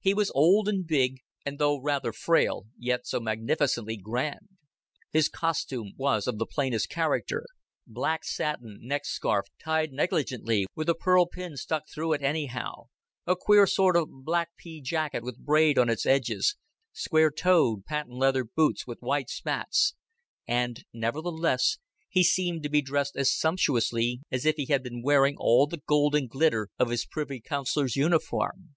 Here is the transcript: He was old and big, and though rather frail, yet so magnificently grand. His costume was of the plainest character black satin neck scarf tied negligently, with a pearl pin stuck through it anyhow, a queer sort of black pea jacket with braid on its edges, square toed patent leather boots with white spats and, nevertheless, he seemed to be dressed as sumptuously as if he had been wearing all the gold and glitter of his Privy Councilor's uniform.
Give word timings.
He 0.00 0.12
was 0.12 0.32
old 0.34 0.68
and 0.68 0.84
big, 0.84 1.18
and 1.46 1.56
though 1.60 1.80
rather 1.80 2.12
frail, 2.12 2.64
yet 2.76 3.06
so 3.06 3.20
magnificently 3.20 3.96
grand. 3.96 4.48
His 5.12 5.28
costume 5.28 5.92
was 5.96 6.26
of 6.26 6.38
the 6.38 6.46
plainest 6.50 6.88
character 6.88 7.46
black 7.86 8.24
satin 8.24 8.80
neck 8.82 9.04
scarf 9.04 9.46
tied 9.60 9.92
negligently, 9.92 10.66
with 10.74 10.88
a 10.88 10.96
pearl 10.96 11.26
pin 11.26 11.56
stuck 11.56 11.84
through 11.88 12.12
it 12.14 12.22
anyhow, 12.22 12.86
a 13.24 13.36
queer 13.36 13.68
sort 13.68 13.94
of 13.96 14.08
black 14.24 14.50
pea 14.58 14.80
jacket 14.80 15.22
with 15.22 15.38
braid 15.38 15.78
on 15.78 15.88
its 15.88 16.06
edges, 16.06 16.56
square 16.92 17.30
toed 17.30 17.84
patent 17.84 18.16
leather 18.16 18.42
boots 18.42 18.84
with 18.84 18.98
white 18.98 19.30
spats 19.30 19.94
and, 20.48 20.82
nevertheless, 20.92 21.78
he 22.08 22.24
seemed 22.24 22.64
to 22.64 22.68
be 22.68 22.82
dressed 22.82 23.14
as 23.14 23.32
sumptuously 23.32 24.22
as 24.28 24.44
if 24.44 24.56
he 24.56 24.66
had 24.66 24.82
been 24.82 25.02
wearing 25.02 25.36
all 25.38 25.68
the 25.68 25.82
gold 25.86 26.16
and 26.16 26.28
glitter 26.30 26.68
of 26.80 26.90
his 26.90 27.06
Privy 27.06 27.38
Councilor's 27.40 27.94
uniform. 27.94 28.74